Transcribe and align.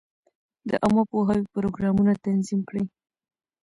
د 0.69 0.71
عامه 0.83 1.03
پوهاوي 1.11 1.45
پروګرامونه 1.53 2.11
تنظیم 2.25 2.61
کړي. 2.69 2.83